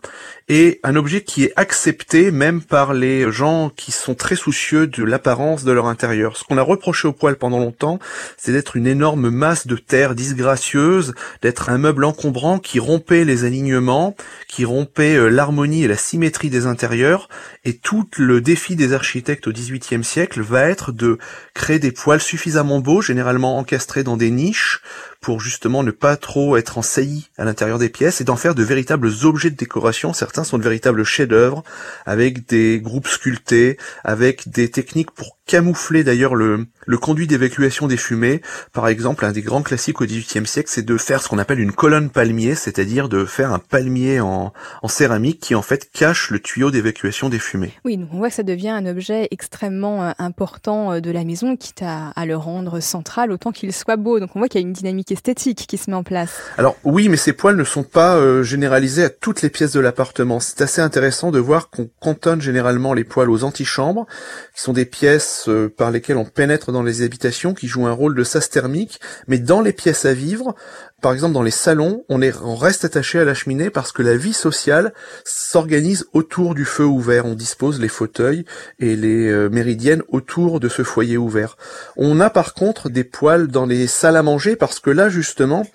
et 0.50 0.80
un 0.82 0.96
objet 0.96 1.22
qui 1.22 1.44
est 1.44 1.54
accepté 1.56 2.32
même 2.32 2.62
par 2.62 2.94
les 2.94 3.32
gens 3.32 3.70
qui 3.70 3.92
sont 3.92 4.16
très 4.16 4.36
soucieux 4.36 4.88
de 4.88 5.04
l'apparence 5.04 5.64
de 5.64 5.72
leur 5.72 5.86
intérieur. 5.86 6.36
Ce 6.36 6.44
qu'on 6.44 6.58
a 6.58 6.64
reproché 6.64 7.08
au 7.08 7.14
poêle 7.14 7.36
pendant 7.36 7.60
longtemps, 7.60 8.00
c'est 8.36 8.52
d'être 8.52 8.76
une 8.76 8.88
énorme 8.88 9.30
masse 9.30 9.68
de 9.68 9.76
terre 9.76 10.16
disgracieuse, 10.16 11.14
d'être 11.44 11.70
un 11.70 11.78
meuble 11.78 12.04
encombrant 12.04 12.58
qui 12.58 12.80
rompait 12.80 13.26
les 13.26 13.46
alignements, 13.46 14.16
qui 14.48 14.66
rompait 14.66 15.16
euh, 15.16 15.30
l'harmonie 15.30 15.84
et 15.84 15.88
la 15.88 15.98
symétrie 15.98 16.50
des 16.50 16.66
intérieurs, 16.66 17.30
et 17.64 17.78
tout 17.78 18.10
le 18.18 18.42
défi 18.42 18.76
des 18.76 18.94
architectes 18.94 19.48
au 19.48 19.52
XVIIIe 19.52 20.04
siècle 20.04 20.42
va 20.42 20.68
être 20.68 20.92
de 20.92 21.20
créer 21.54 21.78
des 21.78 21.92
poêles 21.92 22.22
suffisamment 22.22 22.80
beaux, 22.80 23.02
généralement 23.02 23.58
encastrés 23.60 24.04
dans 24.04 24.18
des 24.18 24.32
niches, 24.32 24.82
pour 25.22 25.42
justement 25.42 25.84
ne 25.84 25.92
pas 25.92 26.16
trop 26.16 26.56
être 26.58 26.78
en 26.78 26.82
saillie 26.82 27.30
à 27.38 27.44
l'intérieur 27.44 27.78
des 27.78 27.90
pièces 27.90 28.22
et 28.22 28.24
d'en 28.24 28.38
faire 28.38 28.56
de 28.56 28.64
véritables 28.64 29.12
objets 29.24 29.50
de 29.50 29.56
décoration. 29.56 30.14
Certains 30.14 30.39
sont 30.44 30.58
de 30.58 30.64
véritables 30.64 31.04
chefs-d'œuvre 31.04 31.64
avec 32.06 32.48
des 32.48 32.80
groupes 32.80 33.08
sculptés, 33.08 33.78
avec 34.04 34.50
des 34.50 34.70
techniques 34.70 35.12
pour 35.12 35.38
camoufler 35.46 36.04
d'ailleurs 36.04 36.36
le, 36.36 36.68
le 36.86 36.98
conduit 36.98 37.26
d'évacuation 37.26 37.88
des 37.88 37.98
fumées. 37.98 38.42
Par 38.72 38.88
exemple, 38.88 39.26
un 39.26 39.32
des 39.32 39.42
grands 39.42 39.64
classiques 39.64 40.00
au 40.00 40.06
XVIIIe 40.06 40.46
siècle, 40.46 40.70
c'est 40.72 40.86
de 40.86 40.96
faire 40.98 41.24
ce 41.24 41.28
qu'on 41.28 41.40
appelle 41.40 41.60
une 41.60 41.72
colonne 41.72 42.12
palmier, 42.12 42.54
c'est-à-dire 42.54 43.10
de 43.10 43.26
faire 43.26 43.52
un 43.52 43.60
palmier 43.60 44.20
en, 44.20 44.54
en 44.84 44.88
céramique 44.88 45.40
qui 45.40 45.56
en 45.56 45.64
fait 45.64 45.90
cache 45.92 46.30
le 46.30 46.40
tuyau 46.40 46.70
d'évacuation 46.70 47.30
des 47.30 47.40
fumées. 47.40 47.74
Oui, 47.84 47.98
donc 47.98 48.10
on 48.14 48.18
voit 48.18 48.30
que 48.30 48.36
ça 48.36 48.44
devient 48.44 48.70
un 48.70 48.86
objet 48.86 49.28
extrêmement 49.32 50.04
euh, 50.04 50.12
important 50.20 50.94
euh, 50.94 51.00
de 51.00 51.10
la 51.10 51.24
maison, 51.24 51.58
quitte 51.58 51.82
à, 51.82 52.10
à 52.10 52.26
le 52.28 52.36
rendre 52.36 52.80
central 52.80 53.32
autant 53.32 53.52
qu'il 53.52 53.74
soit 53.74 53.98
beau. 53.98 54.20
Donc 54.20 54.36
on 54.36 54.40
voit 54.40 54.50
qu'il 54.50 54.62
y 54.62 54.64
a 54.64 54.68
une 54.68 54.74
dynamique 54.74 55.12
esthétique 55.12 55.66
qui 55.68 55.78
se 55.78 55.90
met 55.90 55.96
en 55.96 56.04
place. 56.04 56.42
Alors 56.60 56.76
oui, 56.84 57.10
mais 57.10 57.18
ces 57.18 57.34
poils 57.34 57.56
ne 57.56 57.64
sont 57.64 57.84
pas 57.84 58.18
euh, 58.18 58.44
généralisés 58.44 59.04
à 59.04 59.10
toutes 59.10 59.42
les 59.42 59.50
pièces 59.50 59.74
de 59.74 59.80
l'appartement. 59.80 60.29
C'est 60.40 60.62
assez 60.62 60.82
intéressant 60.82 61.30
de 61.30 61.40
voir 61.40 61.70
qu'on 61.70 61.90
cantonne 62.00 62.42
généralement 62.42 62.94
les 62.94 63.04
poils 63.04 63.30
aux 63.30 63.44
antichambres, 63.44 64.08
qui 64.56 64.62
sont 64.62 64.74
des 64.74 64.86
pièces 64.86 65.46
euh, 65.48 65.70
par 65.70 65.92
lesquelles 65.92 66.18
on 66.18 66.26
pénètre 66.26 66.72
dans 66.72 66.80
dans 66.80 66.84
les 66.84 67.02
habitations 67.02 67.54
qui 67.54 67.68
jouent 67.68 67.88
un 67.88 67.92
rôle 67.92 68.16
de 68.16 68.24
sas 68.24 68.50
thermique, 68.50 69.02
mais 69.28 69.38
dans 69.38 69.60
les 69.60 69.74
pièces 69.74 70.06
à 70.06 70.14
vivre, 70.14 70.56
par 71.02 71.14
exemple, 71.14 71.34
dans 71.34 71.44
les 71.44 71.52
salons, 71.52 72.04
on, 72.10 72.22
est, 72.22 72.34
on 72.44 72.56
reste 72.56 72.86
attaché 72.86 73.20
à 73.20 73.26
la 73.26 73.34
cheminée 73.34 73.70
parce 73.70 73.92
que 73.92 74.02
la 74.02 74.18
vie 74.18 74.34
sociale 74.34 74.94
s'organise 75.24 76.08
autour 76.14 76.56
du 76.56 76.66
feu 76.66 76.86
ouvert. 76.86 77.26
On 77.26 77.36
dispose 77.36 77.80
les 77.80 77.88
fauteuils 77.88 78.46
et 78.80 78.96
les 78.96 79.28
euh, 79.28 79.50
méridiennes 79.50 80.04
autour 80.10 80.60
de 80.60 80.70
ce 80.70 80.84
foyer 80.84 81.18
ouvert. 81.18 81.58
On 81.98 82.20
a 82.20 82.30
par 82.30 82.54
contre 82.54 82.90
des 82.90 83.04
poêles 83.04 83.48
dans 83.48 83.66
les 83.66 83.88
salles 83.88 84.18
à 84.18 84.24
manger 84.24 84.56
parce 84.56 84.80
que 84.80 84.90
là, 84.90 85.10
justement, 85.10 85.66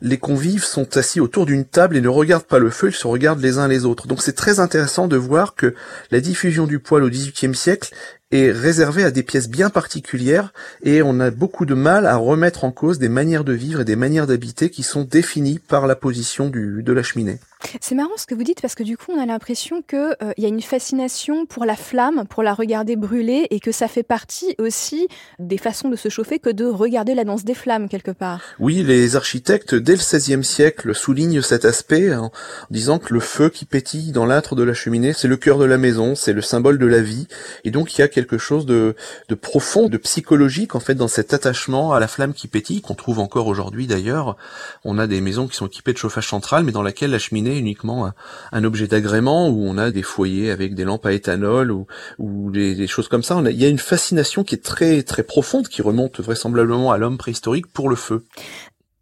les 0.00 0.18
convives 0.18 0.64
sont 0.64 0.96
assis 0.96 1.20
autour 1.20 1.46
d'une 1.46 1.64
table 1.64 1.96
et 1.96 2.00
ne 2.00 2.08
regardent 2.08 2.44
pas 2.44 2.58
le 2.58 2.70
feu, 2.70 2.88
ils 2.88 2.94
se 2.94 3.06
regardent 3.06 3.40
les 3.40 3.58
uns 3.58 3.68
les 3.68 3.84
autres. 3.84 4.06
Donc 4.06 4.22
c'est 4.22 4.36
très 4.36 4.60
intéressant 4.60 5.08
de 5.08 5.16
voir 5.16 5.54
que 5.54 5.74
la 6.10 6.20
diffusion 6.20 6.66
du 6.66 6.78
poêle 6.78 7.04
au 7.04 7.10
XVIIIe 7.10 7.54
siècle 7.54 7.94
est 8.30 8.50
réservé 8.50 9.04
à 9.04 9.10
des 9.10 9.22
pièces 9.22 9.48
bien 9.48 9.70
particulières 9.70 10.52
et 10.82 11.02
on 11.02 11.20
a 11.20 11.30
beaucoup 11.30 11.66
de 11.66 11.74
mal 11.74 12.06
à 12.06 12.16
remettre 12.16 12.64
en 12.64 12.70
cause 12.70 12.98
des 12.98 13.08
manières 13.08 13.44
de 13.44 13.52
vivre 13.52 13.80
et 13.80 13.84
des 13.84 13.96
manières 13.96 14.26
d'habiter 14.26 14.70
qui 14.70 14.82
sont 14.82 15.04
définies 15.04 15.58
par 15.58 15.86
la 15.86 15.96
position 15.96 16.48
du, 16.48 16.82
de 16.82 16.92
la 16.92 17.02
cheminée. 17.02 17.40
C'est 17.80 17.94
marrant 17.94 18.16
ce 18.16 18.26
que 18.26 18.34
vous 18.34 18.42
dites 18.42 18.60
parce 18.62 18.74
que 18.74 18.82
du 18.82 18.96
coup 18.96 19.12
on 19.12 19.20
a 19.20 19.26
l'impression 19.26 19.82
qu'il 19.82 19.98
euh, 19.98 20.32
y 20.38 20.44
a 20.44 20.48
une 20.48 20.62
fascination 20.62 21.44
pour 21.44 21.64
la 21.64 21.76
flamme, 21.76 22.24
pour 22.28 22.42
la 22.42 22.54
regarder 22.54 22.96
brûler 22.96 23.46
et 23.50 23.60
que 23.60 23.70
ça 23.70 23.86
fait 23.86 24.02
partie 24.02 24.54
aussi 24.58 25.08
des 25.38 25.58
façons 25.58 25.90
de 25.90 25.96
se 25.96 26.08
chauffer 26.08 26.38
que 26.38 26.50
de 26.50 26.64
regarder 26.64 27.14
la 27.14 27.24
danse 27.24 27.44
des 27.44 27.54
flammes 27.54 27.88
quelque 27.88 28.10
part. 28.10 28.40
Oui, 28.58 28.82
les 28.82 29.14
architectes 29.14 29.74
dès 29.74 29.92
le 29.92 29.98
XVIe 29.98 30.42
siècle 30.42 30.94
soulignent 30.94 31.42
cet 31.42 31.64
aspect 31.64 32.14
en 32.14 32.32
disant 32.70 32.98
que 32.98 33.12
le 33.12 33.20
feu 33.20 33.50
qui 33.50 33.66
pétille 33.66 34.12
dans 34.12 34.26
l'âtre 34.26 34.56
de 34.56 34.62
la 34.62 34.74
cheminée 34.74 35.12
c'est 35.12 35.28
le 35.28 35.36
cœur 35.36 35.58
de 35.58 35.66
la 35.66 35.76
maison, 35.76 36.14
c'est 36.14 36.32
le 36.32 36.42
symbole 36.42 36.78
de 36.78 36.86
la 36.86 37.02
vie 37.02 37.28
et 37.64 37.70
donc 37.70 37.96
il 37.96 38.00
y 38.00 38.04
a 38.04 38.08
quelque 38.08 38.38
chose 38.38 38.64
de, 38.64 38.96
de 39.28 39.34
profond, 39.34 39.88
de 39.88 39.98
psychologique 39.98 40.74
en 40.74 40.80
fait 40.80 40.94
dans 40.94 41.08
cet 41.08 41.34
attachement 41.34 41.92
à 41.92 42.00
la 42.00 42.08
flamme 42.08 42.32
qui 42.32 42.48
pétille 42.48 42.80
qu'on 42.80 42.94
trouve 42.94 43.18
encore 43.18 43.46
aujourd'hui 43.46 43.86
d'ailleurs. 43.86 44.36
On 44.84 44.98
a 44.98 45.06
des 45.06 45.20
maisons 45.20 45.46
qui 45.46 45.56
sont 45.56 45.66
équipées 45.66 45.92
de 45.92 45.98
chauffage 45.98 46.28
central 46.28 46.64
mais 46.64 46.72
dans 46.72 46.82
laquelle 46.82 47.10
la 47.10 47.18
cheminée 47.18 47.49
uniquement 47.58 48.10
un, 48.52 48.64
objet 48.64 48.86
d'agrément 48.86 49.48
où 49.48 49.64
on 49.66 49.78
a 49.78 49.90
des 49.90 50.02
foyers 50.02 50.50
avec 50.50 50.74
des 50.74 50.84
lampes 50.84 51.06
à 51.06 51.12
éthanol 51.12 51.70
ou, 51.70 51.86
ou 52.18 52.50
des, 52.50 52.86
choses 52.86 53.08
comme 53.08 53.22
ça. 53.22 53.42
il 53.50 53.60
y 53.60 53.64
a 53.64 53.68
une 53.68 53.78
fascination 53.78 54.44
qui 54.44 54.54
est 54.54 54.64
très 54.64 55.02
très 55.02 55.22
profonde 55.22 55.68
qui 55.68 55.82
remonte 55.82 56.20
vraisemblablement 56.20 56.92
à 56.92 56.98
l'homme 56.98 57.18
préhistorique 57.18 57.66
pour 57.66 57.88
le 57.88 57.96
feu. 57.96 58.24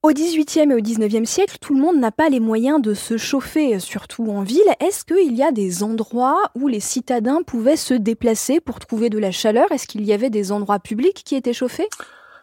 Au 0.04 0.12
XVIIIe 0.12 0.70
et 0.70 0.74
au 0.74 0.80
XIXe 0.80 1.28
siècle, 1.28 1.58
tout 1.60 1.74
le 1.74 1.80
monde 1.80 1.98
n'a 1.98 2.12
pas 2.12 2.28
les 2.28 2.38
moyens 2.38 2.80
de 2.80 2.94
se 2.94 3.16
chauffer, 3.16 3.80
surtout 3.80 4.30
en 4.30 4.42
ville. 4.42 4.60
Est-ce 4.78 5.04
qu'il 5.04 5.34
y 5.34 5.42
a 5.42 5.50
des 5.50 5.82
endroits 5.82 6.52
où 6.54 6.68
les 6.68 6.78
citadins 6.78 7.42
pouvaient 7.44 7.76
se 7.76 7.94
déplacer 7.94 8.60
pour 8.60 8.78
trouver 8.78 9.10
de 9.10 9.18
la 9.18 9.32
chaleur? 9.32 9.70
Est-ce 9.72 9.88
qu'il 9.88 10.04
y 10.06 10.12
avait 10.12 10.30
des 10.30 10.52
endroits 10.52 10.78
publics 10.78 11.24
qui 11.24 11.34
étaient 11.34 11.52
chauffés? 11.52 11.88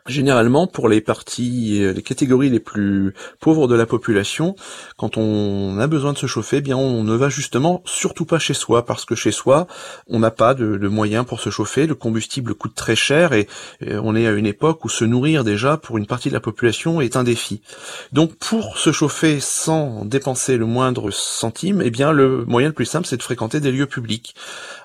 Généralement, 0.07 0.67
pour 0.67 0.88
les 0.88 1.01
parties, 1.01 1.81
euh, 1.81 1.91
les 1.91 2.03
catégories 2.03 2.51
les 2.51 2.59
plus 2.59 3.15
pauvres 3.39 3.67
de 3.67 3.74
la 3.74 3.88
population, 3.88 4.55
quand 4.97 5.17
on 5.17 5.79
a 5.79 5.88
besoin 5.88 6.13
de 6.13 6.19
se 6.19 6.27
chauffer, 6.27 6.57
eh 6.57 6.62
bien 6.62 6.77
on 6.77 7.03
ne 7.03 7.15
va 7.15 7.27
justement 7.27 7.81
surtout 7.85 8.25
pas 8.25 8.38
chez 8.38 8.53
soi, 8.53 8.85
parce 8.85 9.03
que 9.03 9.15
chez 9.15 9.31
soi, 9.31 9.65
on 10.07 10.19
n'a 10.19 10.29
pas 10.29 10.53
de, 10.53 10.88
moyens 10.88 11.25
pour 11.25 11.39
se 11.39 11.50
chauffer, 11.50 11.88
le 11.88 11.95
combustible 11.95 12.53
coûte 12.53 12.75
très 12.75 12.95
cher 12.95 13.33
et, 13.33 13.47
on 13.81 14.15
est 14.15 14.27
à 14.27 14.31
une 14.31 14.45
époque 14.45 14.85
où 14.85 14.89
se 14.89 15.05
nourrir 15.05 15.43
déjà 15.43 15.75
pour 15.75 15.97
une 15.97 16.05
partie 16.05 16.29
de 16.29 16.35
la 16.35 16.39
population 16.39 17.01
est 17.01 17.15
un 17.15 17.24
défi. 17.24 17.62
Donc 18.13 18.35
pour 18.35 18.77
se 18.77 18.91
chauffer 18.91 19.39
sans 19.39 20.05
dépenser 20.05 20.57
le 20.57 20.67
moindre 20.67 21.09
centime, 21.09 21.81
eh 21.83 21.89
bien 21.89 22.12
le 22.12 22.45
moyen 22.45 22.67
le 22.67 22.75
plus 22.75 22.85
simple 22.85 23.07
c'est 23.07 23.17
de 23.17 23.24
fréquenter 23.24 23.59
des 23.59 23.71
lieux 23.71 23.88
publics. 23.88 24.35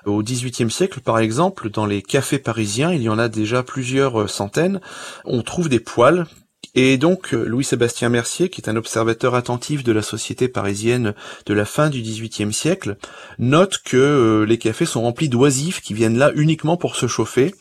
Au 0.07 0.23
XVIIIe 0.23 0.71
siècle, 0.71 0.99
par 0.99 1.19
exemple, 1.19 1.69
dans 1.69 1.85
les 1.85 2.01
cafés 2.01 2.39
parisiens, 2.39 2.91
il 2.91 3.03
y 3.03 3.09
en 3.09 3.19
a 3.19 3.29
déjà 3.29 3.61
plusieurs 3.61 4.27
centaines 4.27 4.81
on 5.25 5.41
trouve 5.41 5.69
des 5.69 5.79
poils 5.79 6.25
et 6.73 6.97
donc 6.97 7.31
Louis-Sébastien 7.33 8.09
Mercier, 8.09 8.49
qui 8.49 8.61
est 8.61 8.69
un 8.69 8.77
observateur 8.77 9.35
attentif 9.35 9.83
de 9.83 9.91
la 9.91 10.01
société 10.01 10.47
parisienne 10.47 11.13
de 11.45 11.53
la 11.53 11.65
fin 11.65 11.89
du 11.89 12.01
XVIIIe 12.01 12.53
siècle, 12.53 12.95
note 13.39 13.79
que 13.83 13.97
euh, 13.97 14.45
les 14.45 14.57
cafés 14.57 14.85
sont 14.85 15.01
remplis 15.01 15.27
d'oisifs 15.27 15.81
qui 15.81 15.93
viennent 15.93 16.17
là 16.17 16.31
uniquement 16.35 16.77
pour 16.77 16.95
se 16.95 17.07
chauffer. 17.07 17.53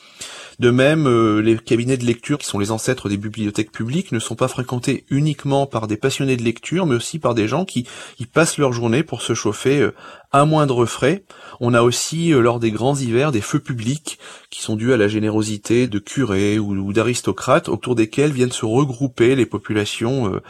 De 0.60 0.70
même, 0.70 1.08
euh, 1.08 1.40
les 1.40 1.56
cabinets 1.56 1.96
de 1.96 2.04
lecture, 2.04 2.38
qui 2.38 2.46
sont 2.46 2.58
les 2.58 2.70
ancêtres 2.70 3.08
des 3.08 3.16
bibliothèques 3.16 3.72
publiques, 3.72 4.12
ne 4.12 4.18
sont 4.18 4.36
pas 4.36 4.46
fréquentés 4.46 5.06
uniquement 5.08 5.66
par 5.66 5.86
des 5.86 5.96
passionnés 5.96 6.36
de 6.36 6.42
lecture, 6.42 6.84
mais 6.84 6.94
aussi 6.94 7.18
par 7.18 7.34
des 7.34 7.48
gens 7.48 7.64
qui 7.64 7.88
y 8.18 8.26
passent 8.26 8.58
leur 8.58 8.72
journée 8.72 9.02
pour 9.02 9.22
se 9.22 9.32
chauffer 9.32 9.80
euh, 9.80 9.94
à 10.32 10.44
moindre 10.44 10.86
frais. 10.86 11.24
On 11.58 11.74
a 11.74 11.82
aussi, 11.82 12.32
euh, 12.32 12.40
lors 12.40 12.60
des 12.60 12.70
grands 12.70 12.96
hivers, 12.96 13.32
des 13.32 13.40
feux 13.40 13.58
publics 13.58 14.18
qui 14.48 14.62
sont 14.62 14.76
dus 14.76 14.92
à 14.92 14.96
la 14.96 15.08
générosité 15.08 15.88
de 15.88 15.98
curés 15.98 16.58
ou, 16.58 16.92
d'aristocrates 16.92 17.68
autour 17.68 17.94
desquels 17.94 18.32
viennent 18.32 18.52
se 18.52 18.64
regrouper 18.64 19.34
les 19.34 19.46
populations 19.46 20.32
euh, 20.32 20.40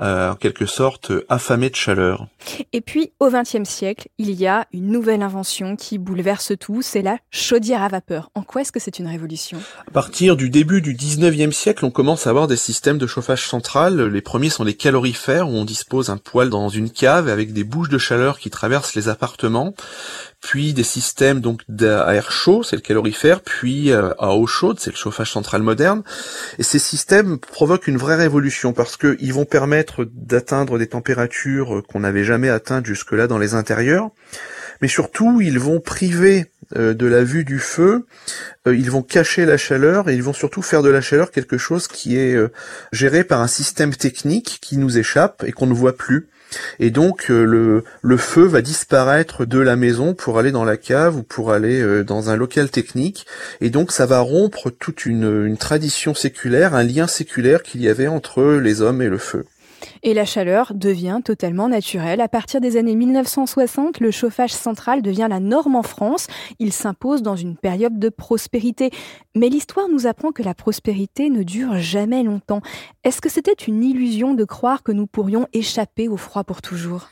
euh, 0.00 0.32
en 0.32 0.34
quelque 0.34 0.66
sorte 0.66 1.12
affamées 1.28 1.70
de 1.70 1.76
chaleur. 1.76 2.26
Et 2.72 2.80
puis, 2.80 3.12
au 3.20 3.30
XXe 3.30 3.68
siècle, 3.68 4.08
il 4.18 4.30
y 4.32 4.46
a 4.46 4.66
une 4.72 4.88
nouvelle 4.88 5.22
invention 5.22 5.76
qui 5.76 5.98
bouleverse 5.98 6.52
tout, 6.58 6.82
c'est 6.82 7.02
la 7.02 7.18
chaudière 7.30 7.82
à 7.82 7.88
vapeur. 7.88 8.30
En 8.34 8.42
quoi 8.42 8.62
est-ce 8.62 8.72
que 8.72 8.80
c'est 8.80 8.98
une 8.98 9.06
révolution? 9.06 9.58
À 9.86 9.90
partir 9.90 10.36
du 10.36 10.50
début 10.50 10.82
du 10.82 10.94
XIXe 10.94 11.54
siècle, 11.54 11.84
on 11.84 11.90
commence 11.90 12.26
à 12.26 12.30
avoir 12.30 12.46
des 12.46 12.56
systèmes 12.56 12.98
de 12.98 13.06
chauffage 13.06 13.46
central. 13.46 14.02
Les 14.02 14.22
premiers 14.22 14.50
sont 14.50 14.64
les 14.64 14.74
calorifères, 14.74 15.48
où 15.48 15.52
on 15.52 15.64
dispose 15.64 16.10
un 16.10 16.16
poêle 16.16 16.50
dans 16.50 16.68
une 16.68 16.90
cave 16.90 17.28
avec 17.28 17.52
des 17.52 17.64
bouches 17.64 17.88
de 17.88 17.98
chaleur 17.98 18.38
qui 18.38 18.50
traversent 18.50 18.94
les 18.94 19.08
appartements 19.08 19.27
puis 20.40 20.72
des 20.72 20.84
systèmes 20.84 21.40
donc 21.40 21.62
à 21.80 22.14
air 22.14 22.30
chaud, 22.30 22.62
c'est 22.62 22.76
le 22.76 22.82
calorifère, 22.82 23.40
puis 23.40 23.90
euh, 23.90 24.10
à 24.18 24.34
eau 24.34 24.46
chaude, 24.46 24.78
c'est 24.78 24.90
le 24.90 24.96
chauffage 24.96 25.32
central 25.32 25.62
moderne. 25.62 26.02
Et 26.58 26.62
ces 26.62 26.78
systèmes 26.78 27.38
provoquent 27.38 27.88
une 27.88 27.96
vraie 27.96 28.16
révolution 28.16 28.72
parce 28.72 28.96
qu'ils 28.96 29.32
vont 29.32 29.44
permettre 29.44 30.06
d'atteindre 30.12 30.78
des 30.78 30.86
températures 30.86 31.82
qu'on 31.88 32.00
n'avait 32.00 32.24
jamais 32.24 32.48
atteintes 32.48 32.86
jusque-là 32.86 33.26
dans 33.26 33.38
les 33.38 33.54
intérieurs. 33.54 34.10
Mais 34.80 34.88
surtout, 34.88 35.40
ils 35.40 35.58
vont 35.58 35.80
priver 35.80 36.46
euh, 36.76 36.94
de 36.94 37.06
la 37.06 37.24
vue 37.24 37.44
du 37.44 37.58
feu, 37.58 38.06
euh, 38.66 38.76
ils 38.76 38.90
vont 38.90 39.02
cacher 39.02 39.46
la 39.46 39.56
chaleur 39.56 40.08
et 40.08 40.14
ils 40.14 40.22
vont 40.22 40.32
surtout 40.32 40.62
faire 40.62 40.82
de 40.82 40.90
la 40.90 41.00
chaleur 41.00 41.30
quelque 41.30 41.58
chose 41.58 41.88
qui 41.88 42.16
est 42.16 42.36
géré 42.92 43.24
par 43.24 43.40
un 43.40 43.46
système 43.46 43.94
technique 43.94 44.58
qui 44.60 44.76
nous 44.76 44.98
échappe 44.98 45.44
et 45.46 45.52
qu'on 45.52 45.66
ne 45.66 45.74
voit 45.74 45.96
plus. 45.96 46.28
Et 46.78 46.90
donc 46.90 47.30
euh, 47.30 47.82
le, 48.02 48.16
feu 48.16 48.44
va 48.44 48.62
disparaître 48.62 49.44
de 49.44 49.58
la 49.58 49.76
maison 49.76 50.14
pour 50.14 50.38
aller 50.38 50.52
dans 50.52 50.64
la 50.64 50.76
cave 50.76 51.16
ou 51.16 51.22
pour 51.22 51.52
aller 51.52 51.80
euh, 51.80 52.04
dans 52.04 52.30
un 52.30 52.36
local 52.36 52.70
technique. 52.70 53.26
Et 53.60 53.70
donc 53.70 53.92
ça 53.92 54.06
va 54.06 54.20
rompre 54.20 54.70
toute 54.70 55.06
une 55.06 55.56
tradition 55.56 56.14
séculaire, 56.14 56.74
un 56.74 56.84
lien 56.84 57.06
séculaire 57.06 57.62
qu'il 57.62 57.82
y 57.82 57.88
avait 57.88 58.08
entre 58.08 58.42
les 58.54 58.80
hommes 58.80 59.02
et 59.02 59.08
le 59.08 59.18
feu. 59.18 59.44
Et 60.02 60.14
la 60.14 60.24
chaleur 60.24 60.72
devient 60.74 61.20
totalement 61.24 61.68
naturelle. 61.68 62.20
À 62.20 62.28
partir 62.28 62.60
des 62.60 62.76
années 62.76 62.94
1960, 62.94 64.00
le 64.00 64.10
chauffage 64.10 64.52
central 64.52 65.02
devient 65.02 65.26
la 65.28 65.40
norme 65.40 65.76
en 65.76 65.82
France. 65.82 66.26
Il 66.58 66.72
s'impose 66.72 67.22
dans 67.22 67.36
une 67.36 67.56
période 67.56 67.98
de 67.98 68.08
prospérité. 68.08 68.90
Mais 69.34 69.48
l'histoire 69.48 69.88
nous 69.88 70.06
apprend 70.06 70.32
que 70.32 70.42
la 70.42 70.54
prospérité 70.54 71.30
ne 71.30 71.42
dure 71.42 71.78
jamais 71.78 72.22
longtemps. 72.22 72.60
Est-ce 73.04 73.20
que 73.20 73.28
c'était 73.28 73.52
une 73.52 73.82
illusion 73.82 74.34
de 74.34 74.44
croire 74.44 74.82
que 74.82 74.92
nous 74.92 75.06
pourrions 75.06 75.46
échapper 75.52 76.08
au 76.08 76.16
froid 76.16 76.44
pour 76.44 76.62
toujours? 76.62 77.08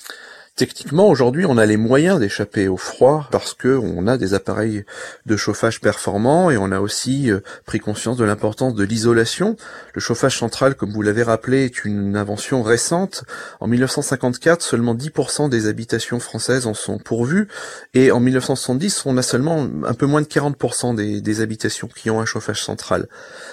Techniquement, 0.57 1.11
aujourd'hui, 1.11 1.45
on 1.45 1.59
a 1.59 1.67
les 1.67 1.77
moyens 1.77 2.19
d'échapper 2.19 2.67
au 2.67 2.79
froid 2.79 3.29
parce 3.31 3.53
que 3.53 3.77
on 3.77 4.07
a 4.07 4.17
des 4.17 4.33
appareils 4.33 4.87
de 5.27 5.37
chauffage 5.37 5.83
performants 5.83 6.51
et 6.51 6.57
on 6.57 6.73
a 6.73 6.81
aussi 6.81 7.31
euh, 7.31 7.41
pris 7.67 7.79
conscience 7.79 8.17
de 8.17 8.25
l'importance 8.25 8.75
de 8.75 8.83
l'isolation. 8.83 9.57
Le 9.93 10.01
chauffage 10.01 10.39
central, 10.39 10.75
comme 10.75 10.93
vous 10.93 11.03
l'avez 11.03 11.25
rappelé, 11.25 11.67
est 11.67 11.85
une 11.85 12.17
invention 12.17 12.63
récente. 12.63 13.25
En 13.61 13.67
1954, 13.67 14.63
seulement 14.63 14.95
10% 14.95 15.51
des 15.51 15.67
habitations 15.67 16.21
françaises 16.21 16.67
en 16.67 16.73
sont 16.73 16.97
pourvues 16.97 17.49
et 17.93 18.11
en 18.11 18.21
1970, 18.21 19.05
on 19.05 19.19
a 19.19 19.23
seulement 19.23 19.69
un 19.87 19.93
peu 19.93 20.07
moins 20.07 20.23
de 20.23 20.27
40% 20.27 20.95
des, 20.95 21.21
des 21.21 21.41
habitations 21.43 21.87
qui 21.87 22.09
ont 22.09 22.19
un 22.19 22.25
chauffage 22.25 22.65
central. 22.65 23.09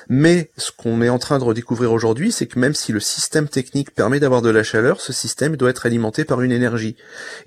Mais 0.07 0.51
ce 0.55 0.71
qu'on 0.71 1.01
est 1.01 1.09
en 1.09 1.19
train 1.19 1.37
de 1.37 1.43
redécouvrir 1.43 1.91
aujourd'hui, 1.91 2.31
c'est 2.31 2.47
que 2.47 2.57
même 2.57 2.73
si 2.73 2.93
le 2.93 3.01
système 3.01 3.49
technique 3.49 3.93
permet 3.93 4.21
d'avoir 4.21 4.41
de 4.41 4.49
la 4.49 4.63
chaleur, 4.63 5.01
ce 5.01 5.11
système 5.11 5.57
doit 5.57 5.69
être 5.69 5.85
alimenté 5.85 6.23
par 6.23 6.39
une 6.39 6.53
énergie. 6.53 6.92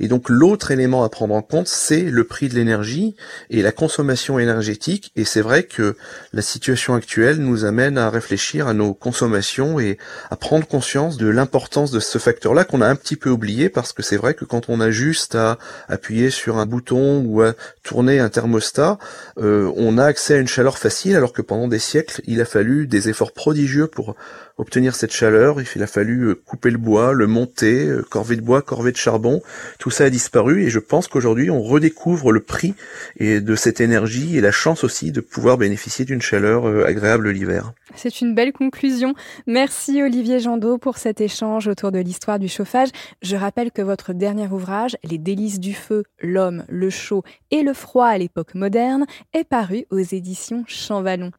Et 0.01 0.09
donc 0.09 0.29
l'autre 0.29 0.71
élément 0.71 1.05
à 1.05 1.09
prendre 1.09 1.35
en 1.35 1.43
compte, 1.43 1.69
c'est 1.69 2.03
le 2.03 2.25
prix 2.25 2.49
de 2.49 2.55
l'énergie 2.55 3.17
et 3.51 3.63
la 3.63 3.73
consommation 3.73 4.39
énergétique. 4.39 5.13
Et 5.17 5.25
c'est 5.25 5.41
vrai 5.41 5.63
que 5.65 5.97
la 6.33 6.43
situation 6.43 6.95
actuelle 6.95 7.39
nous 7.39 7.65
amène 7.65 7.99
à 7.99 8.11
réfléchir 8.11 8.67
à 8.67 8.75
nos 8.75 8.95
consommations 8.95 9.79
et 9.81 9.99
à 10.31 10.37
prendre 10.37 10.67
conscience 10.67 11.17
de 11.17 11.29
l'importance 11.29 11.91
de 11.91 12.01
ce 12.01 12.19
facteur-là 12.19 12.65
qu'on 12.65 12.81
a 12.81 12.89
un 12.89 12.97
petit 12.97 13.17
peu 13.17 13.31
oublié 13.31 13.69
parce 13.69 13.93
que 13.93 14.03
c'est 14.03 14.17
vrai 14.17 14.35
que 14.35 14.45
quand 14.45 14.69
on 14.69 14.81
a 14.81 14.91
juste 14.91 15.35
à 15.35 15.59
appuyer 15.89 16.31
sur 16.31 16.59
un 16.59 16.67
bouton 16.67 17.25
ou 17.25 17.43
à 17.43 17.55
tourner 17.83 18.19
un 18.19 18.29
thermostat, 18.29 18.99
euh, 19.39 19.73
on 19.77 19.99
a 19.99 20.05
accès 20.05 20.35
à 20.35 20.39
une 20.39 20.49
chaleur 20.49 20.79
facile 20.79 21.17
alors 21.17 21.33
que 21.33 21.43
pendant 21.43 21.69
des 21.69 21.79
siècles, 21.79 22.23
il 22.27 22.41
a 22.41 22.45
fallu 22.45 22.87
des 22.87 23.09
efforts 23.09 23.33
prodigieux 23.33 23.87
pour 23.87 24.15
obtenir 24.59 24.95
cette 24.95 25.13
chaleur. 25.13 25.59
Il 25.75 25.83
a 25.83 25.87
fallu 25.87 26.29
euh, 26.29 26.35
couper 26.35 26.71
le 26.71 26.79
bois, 26.79 27.13
le 27.13 27.27
monter, 27.27 27.87
euh, 27.87 28.03
corvée 28.03 28.37
de 28.37 28.41
bois, 28.41 28.63
corvée 28.63 28.93
de 28.93 28.97
charbon 28.97 29.36
tout 29.79 29.91
ça 29.91 30.05
a 30.05 30.11
disparu 30.11 30.65
et 30.65 30.71
je 30.71 30.79
pense 30.79 31.09
qu'aujourd'hui 31.09 31.51
on 31.51 31.63
redécouvre 31.63 32.33
le 32.33 32.41
prix 32.41 32.75
et 33.19 33.41
de 33.41 33.55
cette 33.57 33.81
énergie 33.81 34.37
et 34.37 34.41
la 34.41 34.53
chance 34.53 34.85
aussi 34.85 35.13
de 35.13 35.21
pouvoir 35.21 35.59
bénéficier 35.59 36.05
d'une 36.05 36.23
chaleur 36.23 36.67
euh, 36.67 36.85
agréable 36.87 37.31
l'hiver. 37.31 37.73
C'est 37.95 38.21
une 38.21 38.35
belle 38.35 38.53
conclusion. 38.53 39.15
Merci 39.47 40.03
Olivier 40.03 40.41
Jandot 40.41 40.79
pour 40.79 40.99
cet 40.99 41.21
échange 41.21 41.69
autour 41.69 41.93
de 41.93 41.99
l'histoire 41.99 42.39
du 42.39 42.49
chauffage. 42.49 42.89
Je 43.23 43.37
rappelle 43.37 43.71
que 43.71 43.83
votre 43.83 44.13
dernier 44.13 44.49
ouvrage, 44.49 44.97
Les 45.05 45.19
délices 45.19 45.61
du 45.61 45.75
feu, 45.75 46.05
l'homme, 46.21 46.65
le 46.69 46.91
chaud 46.91 47.23
et 47.51 47.63
le 47.63 47.73
froid 47.73 48.07
à 48.07 48.19
l'époque 48.19 48.55
moderne, 48.55 49.07
est 49.33 49.45
paru 49.45 49.87
aux 49.91 49.99
éditions 49.99 50.65
Champvallon. 50.67 51.31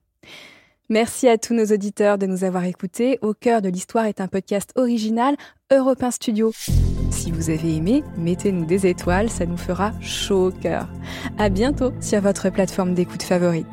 Merci 0.90 1.28
à 1.28 1.38
tous 1.38 1.54
nos 1.54 1.66
auditeurs 1.66 2.18
de 2.18 2.26
nous 2.28 2.46
avoir 2.46 2.64
écoutés. 2.64 3.20
Au 3.22 3.34
cœur 3.34 3.62
de 3.62 3.68
l'histoire 3.68 4.06
est 4.06 4.22
un 4.22 4.30
podcast 4.30 4.72
original 4.76 5.36
Europe 5.70 6.02
Studio. 6.12 6.54
Si 7.12 7.30
vous 7.30 7.50
avez 7.50 7.76
aimé, 7.76 8.06
mettez-nous 8.18 8.66
des 8.66 8.88
étoiles, 8.88 9.30
ça 9.30 9.46
nous 9.46 9.58
fera 9.58 9.92
chaud 10.00 10.48
au 10.48 10.52
cœur. 10.52 10.88
À 11.38 11.50
bientôt 11.50 11.92
sur 12.00 12.22
votre 12.22 12.50
plateforme 12.52 12.94
d'écoute 12.94 13.24
favorite. 13.24 13.68